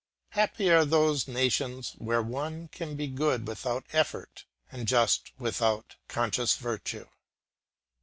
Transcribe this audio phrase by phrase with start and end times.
[0.29, 6.55] Happy are those nations where one can be good without effort, and just without conscious
[6.55, 7.05] virtue.